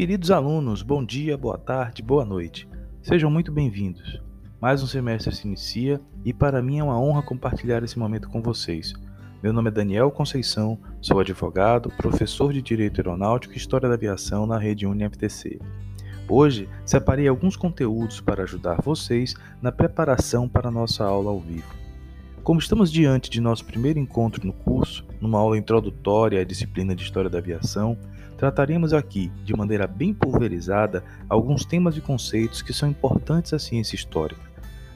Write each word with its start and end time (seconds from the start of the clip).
Queridos 0.00 0.30
alunos, 0.30 0.80
bom 0.80 1.04
dia, 1.04 1.36
boa 1.36 1.58
tarde, 1.58 2.02
boa 2.02 2.24
noite. 2.24 2.66
Sejam 3.02 3.30
muito 3.30 3.52
bem-vindos. 3.52 4.18
Mais 4.58 4.82
um 4.82 4.86
semestre 4.86 5.36
se 5.36 5.46
inicia 5.46 6.00
e 6.24 6.32
para 6.32 6.62
mim 6.62 6.78
é 6.78 6.82
uma 6.82 6.98
honra 6.98 7.20
compartilhar 7.20 7.84
esse 7.84 7.98
momento 7.98 8.26
com 8.30 8.40
vocês. 8.40 8.94
Meu 9.42 9.52
nome 9.52 9.68
é 9.68 9.70
Daniel 9.70 10.10
Conceição, 10.10 10.78
sou 11.02 11.20
advogado, 11.20 11.92
professor 11.98 12.50
de 12.50 12.62
Direito 12.62 12.98
Aeronáutico 12.98 13.52
e 13.52 13.58
História 13.58 13.90
da 13.90 13.94
Aviação 13.94 14.46
na 14.46 14.56
rede 14.56 14.86
UniFTC. 14.86 15.60
Hoje, 16.26 16.66
separei 16.86 17.28
alguns 17.28 17.54
conteúdos 17.54 18.22
para 18.22 18.44
ajudar 18.44 18.80
vocês 18.80 19.34
na 19.60 19.70
preparação 19.70 20.48
para 20.48 20.68
a 20.68 20.72
nossa 20.72 21.04
aula 21.04 21.30
ao 21.30 21.40
vivo. 21.40 21.74
Como 22.42 22.58
estamos 22.58 22.90
diante 22.90 23.28
de 23.28 23.38
nosso 23.38 23.66
primeiro 23.66 23.98
encontro 23.98 24.46
no 24.46 24.54
curso, 24.54 25.04
numa 25.20 25.38
aula 25.38 25.58
introdutória 25.58 26.40
à 26.40 26.44
disciplina 26.44 26.94
de 26.94 27.02
História 27.02 27.28
da 27.28 27.36
Aviação, 27.36 27.98
trataremos 28.40 28.94
aqui, 28.94 29.30
de 29.44 29.54
maneira 29.54 29.86
bem 29.86 30.14
pulverizada, 30.14 31.04
alguns 31.28 31.66
temas 31.66 31.94
e 31.98 32.00
conceitos 32.00 32.62
que 32.62 32.72
são 32.72 32.88
importantes 32.88 33.52
à 33.52 33.58
ciência 33.58 33.94
histórica. 33.94 34.40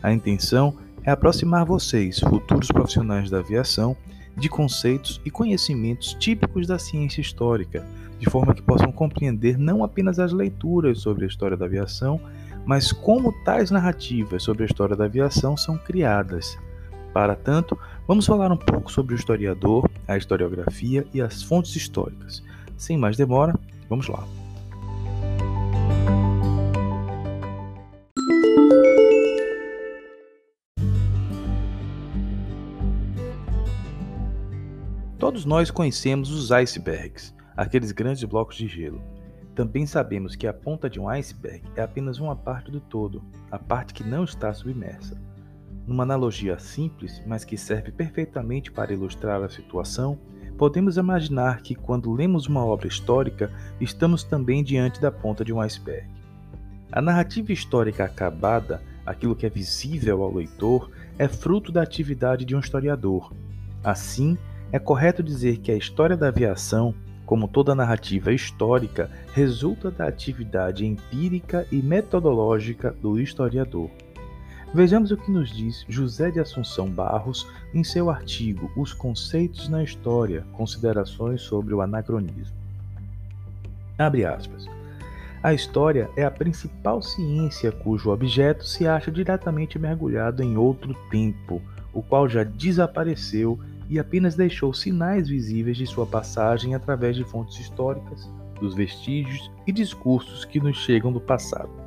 A 0.02 0.10
intenção 0.10 0.78
é 1.02 1.10
aproximar 1.10 1.66
vocês, 1.66 2.20
futuros 2.20 2.68
profissionais 2.68 3.28
da 3.28 3.40
aviação, 3.40 3.94
de 4.34 4.48
conceitos 4.48 5.20
e 5.26 5.30
conhecimentos 5.30 6.14
típicos 6.14 6.66
da 6.66 6.78
ciência 6.78 7.20
histórica, 7.20 7.86
de 8.18 8.30
forma 8.30 8.54
que 8.54 8.62
possam 8.62 8.90
compreender 8.90 9.58
não 9.58 9.84
apenas 9.84 10.18
as 10.18 10.32
leituras 10.32 11.00
sobre 11.00 11.24
a 11.24 11.28
história 11.28 11.54
da 11.54 11.66
aviação, 11.66 12.18
mas 12.64 12.92
como 12.92 13.30
tais 13.44 13.70
narrativas 13.70 14.42
sobre 14.42 14.62
a 14.62 14.66
história 14.66 14.96
da 14.96 15.04
aviação 15.04 15.54
são 15.54 15.76
criadas. 15.76 16.56
Para 17.12 17.36
tanto, 17.36 17.78
vamos 18.08 18.24
falar 18.24 18.50
um 18.50 18.56
pouco 18.56 18.90
sobre 18.90 19.14
o 19.14 19.18
historiador, 19.18 19.86
a 20.08 20.16
historiografia 20.16 21.06
e 21.12 21.20
as 21.20 21.42
fontes 21.42 21.76
históricas. 21.76 22.42
Sem 22.76 22.96
mais 22.96 23.16
demora, 23.16 23.58
vamos 23.88 24.08
lá. 24.08 24.26
Todos 35.18 35.44
nós 35.44 35.70
conhecemos 35.70 36.30
os 36.30 36.52
icebergs, 36.52 37.34
aqueles 37.56 37.92
grandes 37.92 38.22
blocos 38.24 38.56
de 38.56 38.68
gelo. 38.68 39.02
Também 39.54 39.86
sabemos 39.86 40.36
que 40.36 40.46
a 40.46 40.52
ponta 40.52 40.90
de 40.90 41.00
um 41.00 41.08
iceberg 41.08 41.62
é 41.76 41.82
apenas 41.82 42.18
uma 42.18 42.36
parte 42.36 42.70
do 42.70 42.80
todo, 42.80 43.22
a 43.50 43.58
parte 43.58 43.94
que 43.94 44.04
não 44.04 44.24
está 44.24 44.52
submersa. 44.52 45.16
Numa 45.86 46.02
analogia 46.02 46.58
simples, 46.58 47.22
mas 47.26 47.44
que 47.44 47.56
serve 47.56 47.90
perfeitamente 47.90 48.70
para 48.70 48.92
ilustrar 48.92 49.42
a 49.42 49.48
situação, 49.48 50.18
podemos 50.56 50.96
imaginar 50.96 51.62
que 51.62 51.74
quando 51.74 52.12
lemos 52.12 52.46
uma 52.46 52.64
obra 52.64 52.86
histórica, 52.86 53.50
estamos 53.80 54.22
também 54.22 54.62
diante 54.62 55.00
da 55.00 55.10
ponta 55.10 55.44
de 55.44 55.52
um 55.52 55.60
iceberg. 55.60 56.08
A 56.90 57.02
narrativa 57.02 57.52
histórica 57.52 58.04
acabada, 58.04 58.80
aquilo 59.04 59.34
que 59.34 59.46
é 59.46 59.50
visível 59.50 60.22
ao 60.22 60.32
leitor, 60.32 60.90
é 61.18 61.26
fruto 61.26 61.72
da 61.72 61.82
atividade 61.82 62.44
de 62.44 62.54
um 62.54 62.60
historiador. 62.60 63.32
Assim, 63.82 64.38
é 64.70 64.78
correto 64.78 65.22
dizer 65.22 65.58
que 65.58 65.72
a 65.72 65.76
história 65.76 66.16
da 66.16 66.28
aviação, 66.28 66.94
como 67.26 67.48
toda 67.48 67.74
narrativa 67.74 68.32
histórica, 68.32 69.10
resulta 69.32 69.90
da 69.90 70.06
atividade 70.06 70.86
empírica 70.86 71.66
e 71.70 71.82
metodológica 71.82 72.92
do 72.92 73.18
historiador. 73.18 73.90
Vejamos 74.74 75.12
o 75.12 75.16
que 75.16 75.30
nos 75.30 75.52
diz 75.52 75.86
José 75.88 76.32
de 76.32 76.40
Assunção 76.40 76.90
Barros 76.90 77.46
em 77.72 77.84
seu 77.84 78.10
artigo 78.10 78.68
Os 78.76 78.92
Conceitos 78.92 79.68
na 79.68 79.84
História 79.84 80.44
Considerações 80.52 81.42
sobre 81.42 81.72
o 81.72 81.80
Anacronismo. 81.80 82.56
Abre 83.96 84.24
aspas. 84.24 84.66
A 85.40 85.54
história 85.54 86.10
é 86.16 86.24
a 86.24 86.30
principal 86.30 87.00
ciência 87.00 87.70
cujo 87.70 88.10
objeto 88.10 88.66
se 88.66 88.84
acha 88.84 89.12
diretamente 89.12 89.78
mergulhado 89.78 90.42
em 90.42 90.56
outro 90.56 90.92
tempo, 91.08 91.62
o 91.92 92.02
qual 92.02 92.28
já 92.28 92.42
desapareceu 92.42 93.56
e 93.88 94.00
apenas 94.00 94.34
deixou 94.34 94.74
sinais 94.74 95.28
visíveis 95.28 95.76
de 95.76 95.86
sua 95.86 96.04
passagem 96.04 96.74
através 96.74 97.14
de 97.14 97.22
fontes 97.22 97.60
históricas, 97.60 98.28
dos 98.58 98.74
vestígios 98.74 99.52
e 99.68 99.70
discursos 99.70 100.44
que 100.44 100.58
nos 100.58 100.78
chegam 100.78 101.12
do 101.12 101.20
passado. 101.20 101.83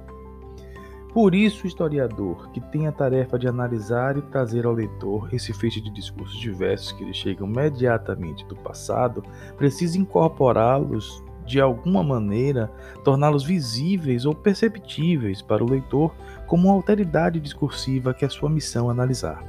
Por 1.13 1.33
isso, 1.33 1.63
o 1.63 1.67
historiador, 1.67 2.49
que 2.51 2.59
tem 2.59 2.85
a 2.85 2.91
tarefa 2.91 3.39
de 3.39 3.47
analisar 3.47 4.17
e 4.17 4.21
trazer 4.21 4.65
ao 4.65 4.73
leitor 4.73 5.33
esse 5.33 5.53
feixe 5.53 5.81
de 5.81 5.89
discursos 5.89 6.39
diversos 6.39 6.91
que 6.91 7.03
lhe 7.03 7.13
chegam 7.13 7.47
imediatamente 7.47 8.45
do 8.45 8.55
passado, 8.55 9.23
precisa 9.57 9.97
incorporá-los 9.97 11.23
de 11.45 11.61
alguma 11.61 12.03
maneira, 12.03 12.69
torná-los 13.05 13.43
visíveis 13.43 14.25
ou 14.25 14.35
perceptíveis 14.35 15.41
para 15.41 15.63
o 15.63 15.69
leitor 15.69 16.13
como 16.45 16.67
uma 16.67 16.75
alteridade 16.75 17.39
discursiva 17.39 18.13
que 18.13 18.25
é 18.25 18.29
sua 18.29 18.49
missão 18.49 18.89
analisar. 18.89 19.43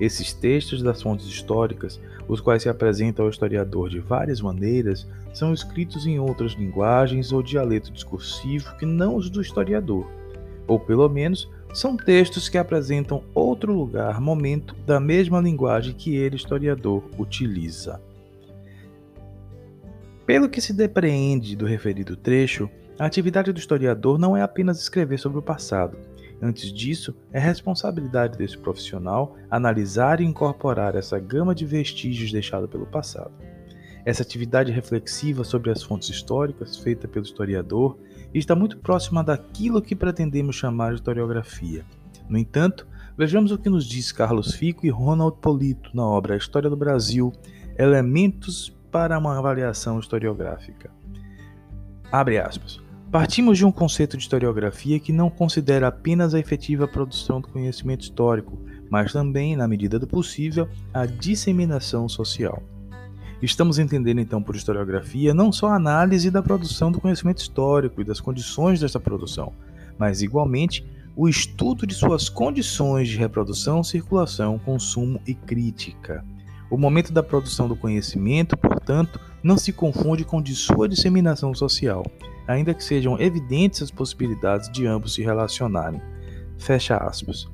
Esses 0.00 0.32
textos 0.32 0.82
das 0.82 1.00
fontes 1.00 1.26
históricas, 1.26 2.00
os 2.26 2.40
quais 2.40 2.64
se 2.64 2.68
apresentam 2.68 3.24
ao 3.24 3.30
historiador 3.30 3.88
de 3.88 4.00
várias 4.00 4.40
maneiras, 4.40 5.08
são 5.32 5.54
escritos 5.54 6.06
em 6.06 6.18
outras 6.18 6.52
linguagens 6.52 7.30
ou 7.32 7.40
dialeto 7.40 7.92
discursivo 7.92 8.76
que 8.78 8.84
não 8.84 9.14
os 9.14 9.30
do 9.30 9.40
historiador 9.40 10.21
ou 10.66 10.78
pelo 10.78 11.08
menos 11.08 11.50
são 11.72 11.96
textos 11.96 12.48
que 12.48 12.58
apresentam 12.58 13.22
outro 13.34 13.72
lugar, 13.72 14.20
momento 14.20 14.74
da 14.86 15.00
mesma 15.00 15.40
linguagem 15.40 15.94
que 15.94 16.14
ele, 16.14 16.36
historiador, 16.36 17.02
utiliza. 17.18 18.00
Pelo 20.26 20.48
que 20.48 20.60
se 20.60 20.72
depreende 20.72 21.56
do 21.56 21.66
referido 21.66 22.14
trecho, 22.14 22.70
a 22.98 23.06
atividade 23.06 23.52
do 23.52 23.58
historiador 23.58 24.18
não 24.18 24.36
é 24.36 24.42
apenas 24.42 24.80
escrever 24.80 25.18
sobre 25.18 25.38
o 25.38 25.42
passado. 25.42 25.96
Antes 26.40 26.72
disso, 26.72 27.14
é 27.32 27.38
responsabilidade 27.38 28.36
desse 28.36 28.58
profissional 28.58 29.36
analisar 29.50 30.20
e 30.20 30.24
incorporar 30.24 30.94
essa 30.94 31.18
gama 31.18 31.54
de 31.54 31.64
vestígios 31.64 32.32
deixada 32.32 32.68
pelo 32.68 32.86
passado. 32.86 33.32
Essa 34.04 34.22
atividade 34.22 34.72
reflexiva 34.72 35.44
sobre 35.44 35.70
as 35.70 35.82
fontes 35.82 36.08
históricas, 36.08 36.76
feita 36.76 37.06
pelo 37.06 37.24
historiador, 37.24 37.96
está 38.34 38.54
muito 38.54 38.78
próxima 38.78 39.22
daquilo 39.22 39.80
que 39.80 39.94
pretendemos 39.94 40.56
chamar 40.56 40.90
de 40.90 40.96
historiografia. 40.96 41.84
No 42.28 42.36
entanto, 42.36 42.86
vejamos 43.16 43.52
o 43.52 43.58
que 43.58 43.70
nos 43.70 43.86
diz 43.86 44.10
Carlos 44.10 44.54
Fico 44.54 44.86
e 44.86 44.90
Ronald 44.90 45.36
Polito 45.40 45.90
na 45.94 46.04
obra 46.04 46.36
História 46.36 46.68
do 46.68 46.76
Brasil, 46.76 47.32
Elementos 47.78 48.76
para 48.90 49.18
uma 49.18 49.38
avaliação 49.38 49.98
historiográfica. 49.98 50.90
Abre 52.10 52.38
aspas. 52.38 52.80
Partimos 53.10 53.58
de 53.58 53.64
um 53.64 53.72
conceito 53.72 54.16
de 54.16 54.22
historiografia 54.22 54.98
que 54.98 55.12
não 55.12 55.30
considera 55.30 55.88
apenas 55.88 56.34
a 56.34 56.38
efetiva 56.38 56.88
produção 56.88 57.40
do 57.40 57.48
conhecimento 57.48 58.02
histórico, 58.02 58.58
mas 58.90 59.12
também, 59.12 59.54
na 59.54 59.68
medida 59.68 59.98
do 59.98 60.06
possível, 60.06 60.68
a 60.92 61.06
disseminação 61.06 62.08
social. 62.08 62.62
Estamos 63.42 63.80
entendendo 63.80 64.20
então 64.20 64.40
por 64.40 64.54
historiografia 64.54 65.34
não 65.34 65.50
só 65.50 65.70
a 65.70 65.74
análise 65.74 66.30
da 66.30 66.40
produção 66.40 66.92
do 66.92 67.00
conhecimento 67.00 67.38
histórico 67.38 68.00
e 68.00 68.04
das 68.04 68.20
condições 68.20 68.78
desta 68.78 69.00
produção, 69.00 69.52
mas 69.98 70.22
igualmente 70.22 70.86
o 71.16 71.28
estudo 71.28 71.84
de 71.84 71.92
suas 71.92 72.28
condições 72.28 73.08
de 73.08 73.16
reprodução, 73.16 73.82
circulação, 73.82 74.60
consumo 74.60 75.20
e 75.26 75.34
crítica. 75.34 76.24
O 76.70 76.78
momento 76.78 77.12
da 77.12 77.20
produção 77.20 77.66
do 77.66 77.74
conhecimento, 77.74 78.56
portanto, 78.56 79.18
não 79.42 79.58
se 79.58 79.72
confunde 79.72 80.24
com 80.24 80.40
de 80.40 80.54
sua 80.54 80.88
disseminação 80.88 81.52
social, 81.52 82.06
ainda 82.46 82.72
que 82.72 82.84
sejam 82.84 83.20
evidentes 83.20 83.82
as 83.82 83.90
possibilidades 83.90 84.70
de 84.70 84.86
ambos 84.86 85.14
se 85.14 85.22
relacionarem. 85.22 86.00
Fecha 86.58 86.96
aspas. 86.96 87.48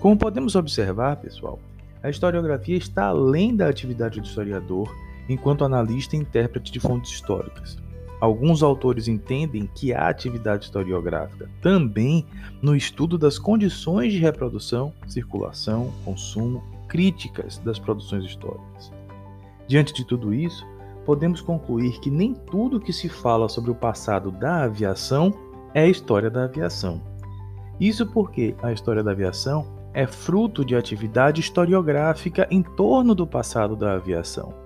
Como 0.00 0.18
podemos 0.18 0.56
observar, 0.56 1.14
pessoal, 1.16 1.60
a 2.02 2.10
historiografia 2.10 2.76
está 2.76 3.06
além 3.06 3.54
da 3.54 3.68
atividade 3.68 4.20
do 4.20 4.26
historiador 4.26 4.92
enquanto 5.32 5.64
analista 5.64 6.16
e 6.16 6.18
intérprete 6.18 6.70
de 6.70 6.80
fontes 6.80 7.10
históricas. 7.12 7.76
Alguns 8.20 8.62
autores 8.62 9.08
entendem 9.08 9.68
que 9.74 9.92
há 9.92 10.08
atividade 10.08 10.66
historiográfica 10.66 11.50
também 11.60 12.24
no 12.62 12.76
estudo 12.76 13.18
das 13.18 13.36
condições 13.36 14.12
de 14.12 14.18
reprodução, 14.20 14.92
circulação, 15.08 15.92
consumo, 16.04 16.62
críticas 16.86 17.58
das 17.58 17.80
produções 17.80 18.24
históricas. 18.24 18.92
Diante 19.66 19.92
de 19.92 20.04
tudo 20.04 20.32
isso, 20.32 20.64
podemos 21.04 21.40
concluir 21.40 21.98
que 21.98 22.10
nem 22.10 22.32
tudo 22.32 22.78
que 22.78 22.92
se 22.92 23.08
fala 23.08 23.48
sobre 23.48 23.72
o 23.72 23.74
passado 23.74 24.30
da 24.30 24.62
aviação 24.62 25.34
é 25.74 25.88
história 25.88 26.30
da 26.30 26.44
aviação. 26.44 27.00
Isso 27.80 28.06
porque 28.06 28.54
a 28.62 28.70
história 28.70 29.02
da 29.02 29.10
aviação 29.10 29.66
é 29.92 30.06
fruto 30.06 30.64
de 30.64 30.76
atividade 30.76 31.40
historiográfica 31.40 32.46
em 32.50 32.62
torno 32.62 33.14
do 33.14 33.26
passado 33.26 33.74
da 33.74 33.94
aviação. 33.94 34.61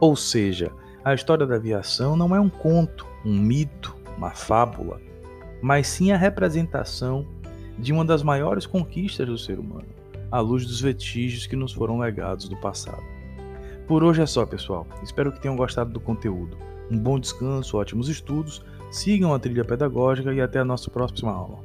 Ou 0.00 0.16
seja, 0.16 0.72
a 1.04 1.14
história 1.14 1.46
da 1.46 1.56
aviação 1.56 2.16
não 2.16 2.34
é 2.34 2.40
um 2.40 2.48
conto, 2.48 3.06
um 3.24 3.38
mito, 3.38 3.96
uma 4.16 4.30
fábula, 4.30 5.00
mas 5.62 5.86
sim 5.86 6.12
a 6.12 6.16
representação 6.16 7.26
de 7.78 7.92
uma 7.92 8.04
das 8.04 8.22
maiores 8.22 8.66
conquistas 8.66 9.26
do 9.26 9.38
ser 9.38 9.58
humano, 9.58 9.88
à 10.30 10.40
luz 10.40 10.66
dos 10.66 10.80
vestígios 10.80 11.46
que 11.46 11.56
nos 11.56 11.72
foram 11.72 11.98
legados 11.98 12.48
do 12.48 12.56
passado. 12.56 13.02
Por 13.86 14.02
hoje 14.02 14.22
é 14.22 14.26
só, 14.26 14.46
pessoal. 14.46 14.86
Espero 15.02 15.30
que 15.30 15.40
tenham 15.40 15.56
gostado 15.56 15.92
do 15.92 16.00
conteúdo. 16.00 16.56
Um 16.90 16.98
bom 16.98 17.18
descanso, 17.18 17.76
ótimos 17.76 18.08
estudos, 18.08 18.62
sigam 18.90 19.34
a 19.34 19.38
trilha 19.38 19.64
pedagógica 19.64 20.32
e 20.32 20.40
até 20.40 20.58
a 20.58 20.64
nossa 20.64 20.90
próxima 20.90 21.32
aula. 21.32 21.58